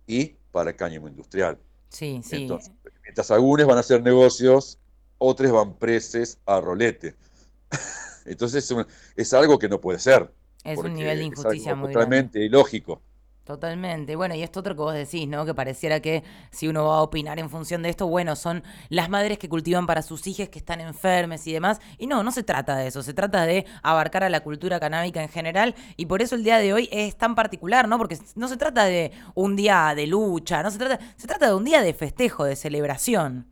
y 0.07 0.37
para 0.53 0.71
el 0.71 0.77
cáñamo 0.77 1.09
industrial. 1.09 1.59
Sí, 1.89 2.21
sí. 2.25 2.43
Entonces, 2.43 2.73
mientras 3.03 3.31
algunos 3.31 3.67
van 3.67 3.79
a 3.79 3.81
hacer 3.81 4.03
negocios, 4.03 4.79
otros 5.19 5.51
van 5.51 5.75
preses 5.75 6.39
a 6.47 6.61
rolete. 6.61 7.15
Entonces 8.25 8.73
es, 9.17 9.35
algo 9.35 9.59
que 9.59 9.69
no 9.69 9.81
puede 9.81 9.99
ser. 9.99 10.31
Es 10.65 10.79
un 10.79 10.95
nivel 10.95 11.19
de 11.19 11.25
injusticia 11.25 11.75
muy 11.75 11.93
totalmente 11.93 12.45
ilógico. 12.45 13.01
Totalmente. 13.49 14.15
Bueno, 14.15 14.35
y 14.35 14.43
esto 14.43 14.61
otro 14.61 14.75
que 14.75 14.83
vos 14.83 14.93
decís, 14.93 15.27
¿no? 15.27 15.47
Que 15.47 15.55
pareciera 15.55 16.01
que 16.01 16.23
si 16.51 16.69
uno 16.69 16.85
va 16.85 16.99
a 16.99 17.01
opinar 17.01 17.39
en 17.39 17.49
función 17.49 17.83
de 17.83 17.89
esto, 17.89 18.07
bueno, 18.07 18.37
son 18.37 18.63
las 18.91 19.09
madres 19.09 19.39
que 19.39 19.49
cultivan 19.49 19.87
para 19.87 20.03
sus 20.03 20.27
hijas 20.27 20.51
que 20.51 20.59
están 20.59 20.83
enfermes 20.83 21.47
y 21.47 21.55
demás. 21.55 21.81
Y 21.97 22.09
no, 22.09 22.23
no 22.23 22.31
se 22.31 22.43
trata 22.43 22.77
de 22.77 22.89
eso, 22.89 23.03
se 23.03 23.15
trata 23.15 23.47
de 23.47 23.65
abarcar 23.83 24.23
a 24.23 24.29
la 24.29 24.41
cultura 24.41 24.79
canábica 24.79 25.23
en 25.23 25.31
general. 25.31 25.75
Y 25.97 26.05
por 26.05 26.21
eso 26.21 26.35
el 26.35 26.45
día 26.45 26.59
de 26.59 26.75
hoy 26.75 26.91
es 26.93 27.17
tan 27.17 27.35
particular, 27.35 27.89
¿no? 27.89 27.97
Porque 27.97 28.19
no 28.35 28.49
se 28.49 28.59
trata 28.59 28.85
de 28.85 29.13
un 29.35 29.57
día 29.57 29.95
de 29.97 30.07
lucha, 30.07 30.63
no 30.63 30.71
se 30.71 30.77
trata, 30.77 30.99
se 31.17 31.27
trata 31.27 31.47
de 31.47 31.55
un 31.55 31.65
día 31.65 31.81
de 31.81 31.95
festejo, 31.95 32.45
de 32.45 32.55
celebración. 32.55 33.47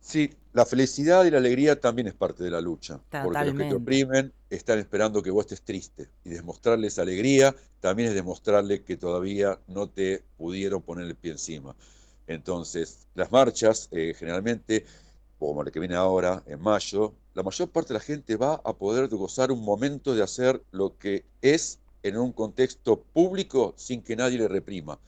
Sí, 0.00 0.30
la 0.54 0.64
felicidad 0.64 1.24
y 1.24 1.32
la 1.32 1.38
alegría 1.38 1.80
también 1.80 2.06
es 2.06 2.14
parte 2.14 2.44
de 2.44 2.50
la 2.50 2.60
lucha. 2.60 3.00
Porque 3.10 3.44
los 3.44 3.54
que 3.54 3.64
te 3.64 3.74
oprimen 3.74 4.32
están 4.48 4.78
esperando 4.78 5.20
que 5.20 5.32
vos 5.32 5.46
estés 5.46 5.62
triste. 5.62 6.08
Y 6.24 6.30
demostrarles 6.30 7.00
alegría 7.00 7.54
también 7.80 8.10
es 8.10 8.14
demostrarle 8.14 8.84
que 8.84 8.96
todavía 8.96 9.58
no 9.66 9.88
te 9.88 10.22
pudieron 10.36 10.80
poner 10.80 11.06
el 11.06 11.16
pie 11.16 11.32
encima. 11.32 11.74
Entonces, 12.28 13.08
las 13.16 13.32
marchas, 13.32 13.88
eh, 13.90 14.14
generalmente, 14.16 14.86
como 15.40 15.64
la 15.64 15.72
que 15.72 15.80
viene 15.80 15.96
ahora, 15.96 16.44
en 16.46 16.60
mayo, 16.60 17.14
la 17.34 17.42
mayor 17.42 17.68
parte 17.70 17.88
de 17.88 17.98
la 17.98 18.04
gente 18.04 18.36
va 18.36 18.60
a 18.64 18.74
poder 18.74 19.08
gozar 19.08 19.50
un 19.50 19.64
momento 19.64 20.14
de 20.14 20.22
hacer 20.22 20.62
lo 20.70 20.96
que 20.98 21.24
es 21.42 21.80
en 22.04 22.16
un 22.16 22.30
contexto 22.30 23.02
público 23.02 23.74
sin 23.76 24.02
que 24.02 24.14
nadie 24.14 24.38
le 24.38 24.46
reprima. 24.46 25.00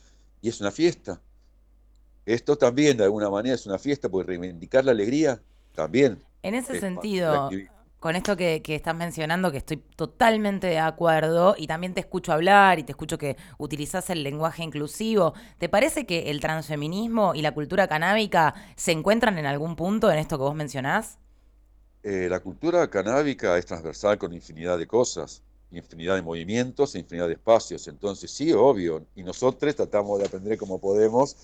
Y 0.43 0.49
es 0.49 0.61
una 0.61 0.73
fiesta, 0.73 1.21
esto 2.27 2.57
también, 2.57 2.97
de 2.97 3.05
alguna 3.05 3.31
manera, 3.31 3.55
es 3.55 3.67
una 3.67 3.79
fiesta, 3.79 4.09
porque 4.09 4.27
reivindicar 4.29 4.85
la 4.85 4.91
alegría 4.91 5.41
también. 5.75 6.23
En 6.43 6.55
ese 6.55 6.81
sentido, 6.81 7.51
con 8.01 8.17
esto 8.17 8.37
que, 8.37 8.61
estás 8.67 8.97
mencionando, 8.97 9.53
que 9.53 9.59
estoy 9.59 9.77
totalmente 9.77 10.67
de 10.67 10.81
acuerdo, 10.81 11.55
y 11.57 11.69
también 11.69 11.95
te 11.95 12.01
escucho 12.01 12.33
hablar 12.33 12.81
y 12.81 12.83
te 12.83 12.93
escucho 12.93 13.17
que 13.17 13.37
utilizas 13.59 14.11
el 14.11 14.25
lenguaje 14.25 14.65
inclusivo, 14.65 15.35
¿te 15.59 15.69
parece 15.69 16.05
que 16.05 16.31
el 16.31 16.41
transfeminismo 16.41 17.35
y 17.35 17.43
la 17.43 17.55
cultura 17.55 17.87
canábica 17.87 18.55
se 18.75 18.91
encuentran 18.91 19.39
en 19.39 19.47
algún 19.47 19.77
punto 19.77 20.11
en 20.11 20.19
esto 20.19 20.37
que 20.37 20.43
vos 20.43 20.55
mencionás? 20.55 21.19
Eh, 22.03 22.29
la 22.29 22.41
cultura 22.41 22.89
canábica 22.89 23.57
es 23.57 23.67
transversal 23.67 24.19
con 24.19 24.33
infinidad 24.33 24.79
de 24.79 24.87
cosas, 24.87 25.43
infinidad 25.71 26.17
de 26.17 26.23
movimientos 26.23 26.95
e 26.95 27.01
infinidad 27.01 27.27
de 27.27 27.35
espacios. 27.35 27.89
Entonces, 27.89 28.31
sí, 28.31 28.53
obvio, 28.53 29.05
y 29.15 29.23
nosotros 29.23 29.75
tratamos 29.75 30.19
de 30.19 30.27
aprender 30.27 30.59
como 30.59 30.79
podemos 30.79 31.37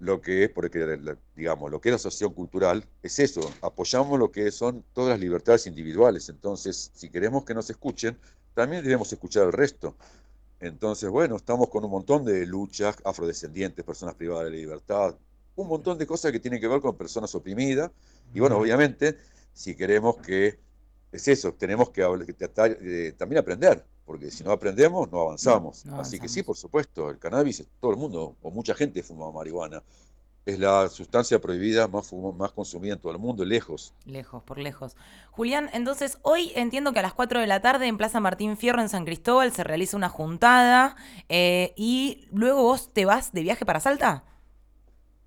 lo 0.00 0.20
que 0.20 0.44
es, 0.44 0.50
porque 0.50 0.98
digamos, 1.36 1.70
lo 1.70 1.80
que 1.80 1.90
es 1.90 1.92
la 1.92 1.96
asociación 1.96 2.32
cultural 2.32 2.84
es 3.02 3.18
eso, 3.18 3.40
apoyamos 3.60 4.18
lo 4.18 4.32
que 4.32 4.50
son 4.50 4.82
todas 4.94 5.10
las 5.10 5.20
libertades 5.20 5.66
individuales, 5.66 6.28
entonces 6.30 6.90
si 6.94 7.10
queremos 7.10 7.44
que 7.44 7.54
nos 7.54 7.68
escuchen, 7.68 8.18
también 8.54 8.82
debemos 8.82 9.12
escuchar 9.12 9.44
al 9.44 9.52
resto. 9.52 9.94
Entonces, 10.58 11.08
bueno, 11.08 11.36
estamos 11.36 11.68
con 11.68 11.84
un 11.84 11.90
montón 11.90 12.24
de 12.24 12.46
luchas, 12.46 12.96
afrodescendientes, 13.04 13.84
personas 13.84 14.14
privadas 14.14 14.50
de 14.50 14.56
libertad, 14.56 15.16
un 15.54 15.68
montón 15.68 15.98
de 15.98 16.06
cosas 16.06 16.32
que 16.32 16.40
tienen 16.40 16.60
que 16.60 16.68
ver 16.68 16.80
con 16.80 16.96
personas 16.96 17.34
oprimidas, 17.34 17.90
y 18.34 18.40
bueno, 18.40 18.56
obviamente, 18.56 19.18
si 19.52 19.74
queremos 19.74 20.16
que, 20.16 20.58
es 21.12 21.28
eso, 21.28 21.52
tenemos 21.54 21.90
que, 21.90 22.02
tratar, 22.38 22.78
también 23.18 23.38
aprender, 23.38 23.84
porque 24.10 24.32
si 24.32 24.42
no 24.42 24.50
aprendemos, 24.50 25.08
no 25.12 25.20
avanzamos. 25.20 25.86
Así 25.92 26.18
que 26.18 26.28
sí, 26.28 26.42
por 26.42 26.56
supuesto, 26.56 27.10
el 27.10 27.20
cannabis, 27.20 27.64
todo 27.78 27.92
el 27.92 27.96
mundo, 27.96 28.34
o 28.42 28.50
mucha 28.50 28.74
gente 28.74 29.04
fuma 29.04 29.30
marihuana. 29.30 29.84
Es 30.44 30.58
la 30.58 30.88
sustancia 30.88 31.40
prohibida 31.40 31.86
más, 31.86 32.12
más 32.36 32.50
consumida 32.50 32.94
en 32.94 32.98
todo 32.98 33.12
el 33.12 33.20
mundo, 33.20 33.44
lejos. 33.44 33.94
Lejos, 34.06 34.42
por 34.42 34.58
lejos. 34.58 34.96
Julián, 35.30 35.70
entonces 35.74 36.18
hoy 36.22 36.50
entiendo 36.56 36.92
que 36.92 36.98
a 36.98 37.02
las 37.02 37.14
4 37.14 37.38
de 37.38 37.46
la 37.46 37.62
tarde 37.62 37.86
en 37.86 37.98
Plaza 37.98 38.18
Martín 38.18 38.56
Fierro, 38.56 38.82
en 38.82 38.88
San 38.88 39.04
Cristóbal, 39.04 39.52
se 39.52 39.62
realiza 39.62 39.96
una 39.96 40.08
juntada 40.08 40.96
eh, 41.28 41.72
y 41.76 42.26
luego 42.32 42.64
vos 42.64 42.92
te 42.92 43.04
vas 43.04 43.32
de 43.32 43.42
viaje 43.42 43.64
para 43.64 43.78
Salta. 43.78 44.24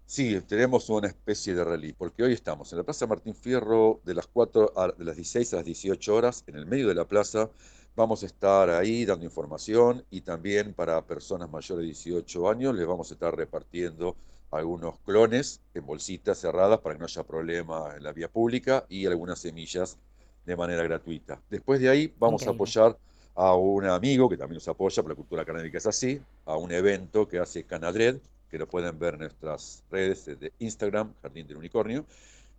Sí, 0.05 0.41
tenemos 0.41 0.89
una 0.89 1.07
especie 1.07 1.55
de 1.55 1.63
rally, 1.63 1.93
porque 1.93 2.23
hoy 2.23 2.33
estamos 2.33 2.69
en 2.73 2.79
la 2.79 2.83
Plaza 2.83 3.07
Martín 3.07 3.33
Fierro 3.33 4.01
de 4.03 4.13
las, 4.13 4.27
4 4.27 4.73
de 4.97 5.05
las 5.05 5.15
16 5.15 5.53
a 5.53 5.55
las 5.55 5.65
18 5.65 6.13
horas, 6.13 6.43
en 6.47 6.57
el 6.57 6.65
medio 6.65 6.89
de 6.89 6.95
la 6.95 7.05
plaza, 7.05 7.49
Vamos 7.95 8.23
a 8.23 8.25
estar 8.25 8.71
ahí 8.71 9.05
dando 9.05 9.23
información 9.23 10.03
y 10.09 10.21
también 10.21 10.73
para 10.73 10.99
personas 11.05 11.47
mayores 11.51 11.83
de 11.83 11.85
18 11.85 12.49
años 12.49 12.73
les 12.73 12.87
vamos 12.87 13.11
a 13.11 13.13
estar 13.13 13.35
repartiendo 13.35 14.15
algunos 14.49 14.97
clones 15.05 15.61
en 15.75 15.85
bolsitas 15.85 16.39
cerradas 16.39 16.79
para 16.79 16.95
que 16.95 16.99
no 16.99 17.05
haya 17.05 17.21
problema 17.21 17.93
en 17.95 18.01
la 18.01 18.11
vía 18.11 18.27
pública 18.29 18.83
y 18.89 19.05
algunas 19.05 19.37
semillas 19.37 19.99
de 20.43 20.55
manera 20.55 20.81
gratuita. 20.81 21.39
Después 21.51 21.79
de 21.81 21.89
ahí 21.89 22.11
vamos 22.17 22.47
a 22.47 22.49
apoyar 22.49 22.97
a 23.35 23.53
un 23.53 23.85
amigo 23.85 24.27
que 24.27 24.37
también 24.37 24.55
nos 24.55 24.67
apoya, 24.67 25.03
por 25.03 25.11
la 25.11 25.15
cultura 25.15 25.45
canábica 25.45 25.77
es 25.77 25.85
así, 25.85 26.19
a 26.45 26.57
un 26.57 26.71
evento 26.71 27.27
que 27.27 27.37
hace 27.37 27.63
Canadred, 27.63 28.17
que 28.49 28.57
lo 28.57 28.67
pueden 28.67 28.97
ver 28.97 29.13
en 29.13 29.19
nuestras 29.19 29.83
redes 29.91 30.25
de 30.25 30.51
Instagram, 30.57 31.13
Jardín 31.21 31.45
del 31.45 31.57
Unicornio, 31.57 32.05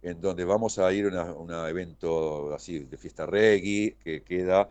en 0.00 0.20
donde 0.20 0.44
vamos 0.44 0.78
a 0.78 0.92
ir 0.92 1.06
a 1.16 1.32
un 1.32 1.52
evento 1.52 2.54
así 2.54 2.78
de 2.78 2.96
fiesta 2.96 3.26
reggae 3.26 3.96
que 4.04 4.22
queda 4.22 4.68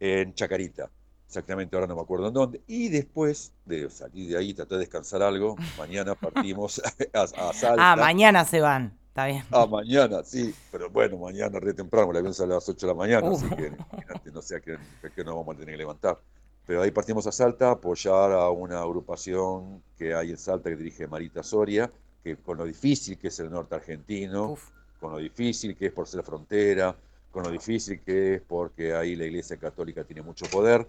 en 0.00 0.34
Chacarita. 0.34 0.90
Exactamente, 1.26 1.74
ahora 1.74 1.88
no 1.88 1.96
me 1.96 2.02
acuerdo 2.02 2.28
en 2.28 2.34
dónde. 2.34 2.62
Y 2.66 2.88
después 2.88 3.52
de 3.64 3.90
salir 3.90 4.30
de 4.30 4.38
ahí, 4.38 4.54
tratar 4.54 4.78
de 4.78 4.84
descansar 4.84 5.22
algo, 5.22 5.56
mañana 5.78 6.14
partimos 6.14 6.80
a, 7.12 7.26
Salta. 7.26 7.92
Ah, 7.92 7.96
mañana 7.96 8.44
se 8.44 8.60
van. 8.60 8.96
Está 9.08 9.26
bien. 9.26 9.44
Ah, 9.52 9.66
mañana, 9.66 10.24
sí, 10.24 10.52
pero 10.72 10.90
bueno, 10.90 11.16
mañana 11.18 11.60
re 11.60 11.72
temprano, 11.72 12.12
la 12.12 12.18
avión 12.18 12.34
sale 12.34 12.52
a 12.52 12.56
las 12.56 12.68
8 12.68 12.84
de 12.84 12.92
la 12.92 12.98
mañana, 12.98 13.28
así 13.30 13.48
que 13.48 14.30
no 14.32 14.42
sé 14.42 14.56
a 14.56 14.60
qué, 14.60 14.76
nos 15.24 15.36
vamos 15.36 15.54
a 15.54 15.58
tener 15.58 15.74
que 15.74 15.78
levantar. 15.78 16.18
Pero 16.66 16.82
ahí 16.82 16.90
partimos 16.90 17.24
a 17.28 17.32
Salta, 17.32 17.70
apoyar 17.70 18.32
a 18.32 18.50
una 18.50 18.80
agrupación 18.80 19.84
que 19.96 20.14
hay 20.14 20.30
en 20.30 20.36
Salta 20.36 20.68
que 20.68 20.76
dirige 20.76 21.06
Marita 21.06 21.44
Soria, 21.44 21.92
que 22.24 22.36
con 22.38 22.58
lo 22.58 22.64
difícil 22.64 23.16
que 23.16 23.28
es 23.28 23.38
el 23.38 23.50
norte 23.50 23.76
argentino, 23.76 24.56
con 24.98 25.12
lo 25.12 25.18
difícil 25.18 25.76
que 25.76 25.86
es 25.86 25.92
por 25.92 26.08
ser 26.08 26.24
frontera, 26.24 26.96
con 27.34 27.42
lo 27.42 27.50
difícil 27.50 28.00
que 28.00 28.36
es 28.36 28.42
porque 28.42 28.94
ahí 28.94 29.16
la 29.16 29.24
Iglesia 29.24 29.56
Católica 29.56 30.04
tiene 30.04 30.22
mucho 30.22 30.46
poder. 30.46 30.86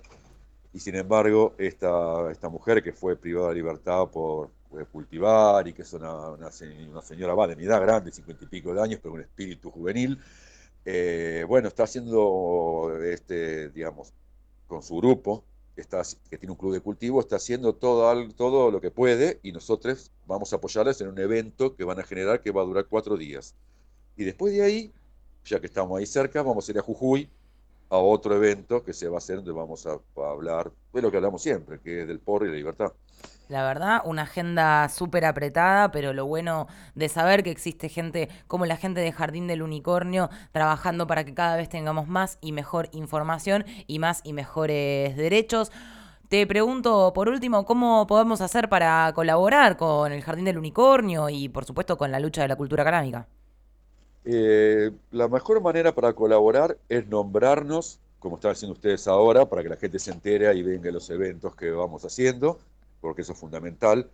Y 0.73 0.79
sin 0.79 0.95
embargo, 0.95 1.55
esta, 1.57 2.31
esta 2.31 2.49
mujer 2.49 2.83
que 2.83 2.93
fue 2.93 3.15
privada 3.15 3.49
de 3.49 3.55
libertad 3.55 4.07
por 4.09 4.51
cultivar 4.91 5.67
y 5.67 5.73
que 5.73 5.81
es 5.81 5.93
una, 5.93 6.29
una, 6.29 6.51
señora 6.51 7.33
va 7.33 7.47
de 7.47 7.63
edad 7.63 7.81
grande, 7.81 8.11
cincuenta 8.11 8.43
y 8.45 8.47
pico 8.47 8.73
de 8.75 8.81
años, 8.81 8.99
pero 9.01 9.15
un 9.15 9.21
espíritu 9.21 9.71
juvenil. 9.71 10.19
Eh, 10.85 11.45
bueno, 11.47 11.67
está 11.67 11.83
haciendo, 11.83 12.91
este, 13.03 13.69
digamos, 13.69 14.13
con 14.67 14.83
su 14.83 14.97
grupo, 14.97 15.43
está, 15.75 16.03
que 16.29 16.37
tiene 16.37 16.51
un 16.51 16.59
club 16.59 16.73
de 16.73 16.81
cultivo, 16.81 17.21
está 17.21 17.37
haciendo 17.37 17.73
todo, 17.73 18.29
todo 18.33 18.69
lo 18.69 18.81
que 18.81 18.91
puede 18.91 19.39
y 19.41 19.51
nosotros 19.51 20.11
vamos 20.27 20.53
a 20.53 20.57
apoyarles 20.57 21.01
en 21.01 21.07
un 21.07 21.17
evento 21.17 21.75
que 21.75 21.83
van 21.85 21.99
a 21.99 22.03
generar 22.03 22.41
que 22.43 22.51
va 22.51 22.61
a 22.61 22.65
durar 22.65 22.85
cuatro 22.85 23.17
días. 23.17 23.55
Y 24.15 24.25
después 24.25 24.53
de 24.53 24.61
ahí, 24.61 24.93
ya 25.45 25.59
que 25.59 25.67
estamos 25.67 25.97
ahí 25.97 26.05
cerca, 26.05 26.41
vamos 26.41 26.67
a 26.67 26.71
ir 26.71 26.79
a 26.79 26.81
Jujuy 26.81 27.29
a 27.89 27.97
otro 27.97 28.35
evento 28.35 28.83
que 28.83 28.93
se 28.93 29.07
va 29.07 29.15
a 29.15 29.17
hacer 29.19 29.37
donde 29.37 29.51
vamos 29.51 29.85
a, 29.85 29.99
hablar 30.27 30.71
de 30.91 31.01
lo 31.01 31.11
que 31.11 31.17
hablamos 31.17 31.41
siempre, 31.41 31.79
que 31.79 32.01
es 32.01 32.07
del 32.07 32.19
porro 32.19 32.45
y 32.45 32.49
la 32.49 32.55
libertad. 32.55 32.91
La 33.47 33.63
verdad, 33.63 34.01
una 34.05 34.23
agenda 34.23 34.89
súper 34.89 35.23
apretada, 35.23 35.91
pero 35.91 36.13
lo 36.13 36.25
bueno 36.25 36.67
de 36.95 37.09
saber 37.09 37.43
que 37.43 37.51
existe 37.51 37.89
gente 37.89 38.27
como 38.47 38.65
la 38.65 38.75
gente 38.75 39.01
de 39.01 39.11
Jardín 39.11 39.45
del 39.45 39.61
Unicornio 39.61 40.31
trabajando 40.51 41.05
para 41.05 41.23
que 41.23 41.35
cada 41.35 41.55
vez 41.55 41.69
tengamos 41.69 42.07
más 42.07 42.39
y 42.41 42.51
mejor 42.53 42.89
información 42.91 43.63
y 43.85 43.99
más 43.99 44.21
y 44.23 44.33
mejores 44.33 45.15
derechos. 45.15 45.71
Te 46.27 46.47
pregunto, 46.47 47.13
por 47.13 47.29
último, 47.29 47.65
¿cómo 47.65 48.07
podemos 48.07 48.41
hacer 48.41 48.67
para 48.67 49.11
colaborar 49.13 49.77
con 49.77 50.11
el 50.11 50.23
Jardín 50.23 50.45
del 50.45 50.57
Unicornio 50.57 51.29
y, 51.29 51.47
por 51.47 51.65
supuesto, 51.65 51.99
con 51.99 52.11
la 52.11 52.19
lucha 52.19 52.41
de 52.41 52.47
la 52.47 52.55
cultura 52.55 52.83
canábica? 52.83 53.27
Eh, 54.25 54.91
la 55.11 55.27
mejor 55.27 55.61
manera 55.61 55.93
para 55.93 56.13
colaborar 56.13 56.77
es 56.89 57.07
nombrarnos, 57.07 57.99
como 58.19 58.35
están 58.35 58.51
haciendo 58.51 58.73
ustedes 58.73 59.07
ahora, 59.07 59.47
para 59.47 59.61
que 59.61 59.69
la 59.69 59.77
gente 59.77 59.99
se 59.99 60.11
entere 60.11 60.51
y 60.55 60.63
venga 60.63 60.89
a 60.89 60.93
los 60.93 61.09
eventos 61.11 61.55
que 61.55 61.69
vamos 61.69 62.03
haciendo, 62.03 62.57
porque 63.01 63.21
eso 63.21 63.33
es 63.33 63.39
fundamental. 63.39 64.09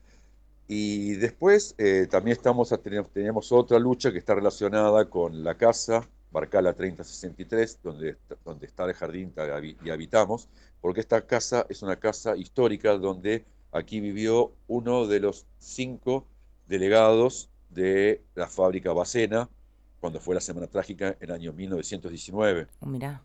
Y 0.68 1.14
después 1.16 1.76
eh, 1.78 2.08
también 2.10 2.36
estamos, 2.36 2.74
tenemos 3.14 3.52
otra 3.52 3.80
lucha 3.80 4.12
que 4.12 4.18
está 4.18 4.36
relacionada 4.36 5.10
con 5.10 5.44
la 5.44 5.56
casa, 5.56 6.08
Barcala 6.32 6.74
3063, 6.74 7.80
donde, 7.84 8.18
donde 8.46 8.66
está 8.66 8.86
el 8.86 8.94
jardín 8.94 9.34
y 9.84 9.90
habitamos, 9.90 10.50
porque 10.82 11.02
esta 11.02 11.26
casa 11.26 11.66
es 11.70 11.82
una 11.84 11.98
casa 11.98 12.36
histórica 12.38 12.98
donde 12.98 13.46
aquí 13.72 14.00
vivió 14.00 14.54
uno 14.68 15.08
de 15.08 15.20
los 15.20 15.46
cinco 15.58 16.26
delegados 16.68 17.50
de 17.70 18.22
la 18.36 18.48
fábrica 18.48 18.94
Bacena, 18.94 19.50
cuando 20.02 20.20
fue 20.20 20.36
la 20.36 20.42
Semana 20.42 20.68
Trágica 20.68 21.16
en 21.20 21.30
el 21.30 21.32
año 21.32 21.54
1919. 21.54 22.68
Mira. 22.82 23.22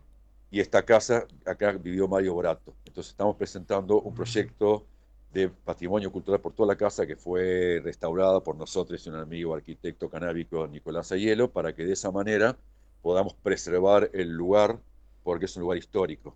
Y 0.49 0.61
esta 0.61 0.83
casa, 0.83 1.25
acá 1.45 1.73
vivió 1.73 2.07
Mario 2.07 2.35
Borato. 2.35 2.73
Entonces 2.85 3.11
estamos 3.11 3.35
presentando 3.35 3.99
un 3.99 4.13
proyecto 4.13 4.85
de 5.33 5.49
patrimonio 5.49 6.11
cultural 6.11 6.39
por 6.39 6.53
toda 6.53 6.67
la 6.67 6.77
casa 6.77 7.05
que 7.05 7.17
fue 7.17 7.81
restaurada 7.83 8.39
por 8.41 8.55
nosotros 8.55 9.05
y 9.05 9.09
un 9.09 9.15
amigo 9.15 9.53
arquitecto 9.53 10.09
canábico, 10.09 10.65
Nicolás 10.67 11.11
Ayelo, 11.11 11.51
para 11.51 11.73
que 11.75 11.83
de 11.83 11.93
esa 11.93 12.11
manera 12.11 12.55
podamos 13.01 13.33
preservar 13.33 14.09
el 14.13 14.29
lugar 14.29 14.79
porque 15.23 15.45
es 15.45 15.55
un 15.57 15.63
lugar 15.63 15.77
histórico. 15.77 16.35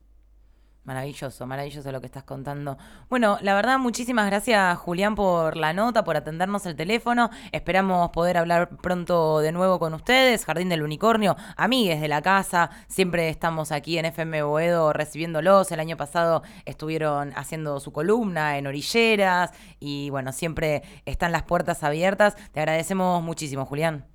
Maravilloso, 0.83 1.45
maravilloso 1.45 1.91
lo 1.91 1.99
que 1.99 2.07
estás 2.07 2.23
contando. 2.23 2.75
Bueno, 3.07 3.37
la 3.41 3.53
verdad, 3.53 3.77
muchísimas 3.77 4.25
gracias 4.25 4.79
Julián 4.79 5.13
por 5.13 5.55
la 5.55 5.73
nota, 5.73 6.03
por 6.03 6.17
atendernos 6.17 6.65
el 6.65 6.75
teléfono. 6.75 7.29
Esperamos 7.51 8.09
poder 8.09 8.39
hablar 8.39 8.77
pronto 8.77 9.41
de 9.41 9.51
nuevo 9.51 9.77
con 9.77 9.93
ustedes. 9.93 10.43
Jardín 10.43 10.69
del 10.69 10.81
Unicornio, 10.81 11.35
amigues 11.55 12.01
de 12.01 12.07
la 12.07 12.23
casa, 12.23 12.71
siempre 12.87 13.29
estamos 13.29 13.71
aquí 13.71 13.99
en 13.99 14.05
FM 14.05 14.41
Boedo 14.41 14.91
recibiéndolos. 14.91 15.71
El 15.71 15.81
año 15.81 15.97
pasado 15.97 16.41
estuvieron 16.65 17.31
haciendo 17.35 17.79
su 17.79 17.91
columna 17.91 18.57
en 18.57 18.65
Orilleras 18.65 19.51
y 19.79 20.09
bueno, 20.09 20.31
siempre 20.31 20.81
están 21.05 21.31
las 21.31 21.43
puertas 21.43 21.83
abiertas. 21.83 22.35
Te 22.53 22.59
agradecemos 22.59 23.21
muchísimo, 23.21 23.67
Julián. 23.67 24.10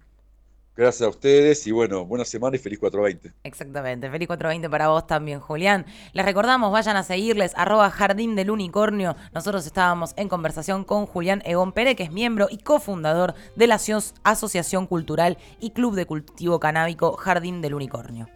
Gracias 0.77 1.07
a 1.07 1.09
ustedes 1.09 1.67
y 1.67 1.71
bueno, 1.71 2.05
buena 2.05 2.27
semana 2.27 2.57
y 2.57 2.59
feliz 2.59 2.79
420. 2.79 3.33
Exactamente, 3.45 4.11
feliz 4.11 4.29
420 4.29 4.69
para 4.69 4.89
vos 4.89 5.07
también, 5.07 5.41
Julián. 5.41 5.87
Les 6.13 6.27
recordamos, 6.27 6.71
vayan 6.71 6.99
a 6.99 7.03
seguirles, 7.03 7.53
arroba 7.57 7.91
Jardín 7.91 8.37
del 8.37 8.51
Unicornio. 8.51 9.17
Nosotros 9.33 9.65
estábamos 9.65 10.13
en 10.17 10.29
conversación 10.29 10.85
con 10.85 11.07
Julián 11.07 11.43
Egon 11.47 11.73
Pérez, 11.73 11.97
que 11.97 12.03
es 12.03 12.13
miembro 12.13 12.49
y 12.51 12.59
cofundador 12.59 13.35
de 13.57 13.67
la 13.69 13.81
Asociación 14.23 14.87
Cultural 14.87 15.39
y 15.61 15.71
Club 15.71 15.95
de 15.95 16.05
Cultivo 16.05 16.61
Canábico 16.61 17.17
Jardín 17.17 17.63
del 17.63 17.73
Unicornio. 17.73 18.29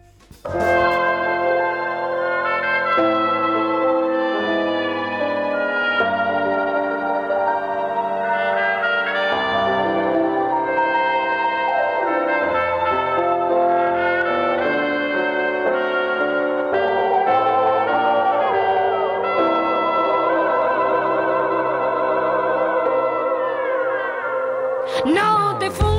Todo 25.69 25.90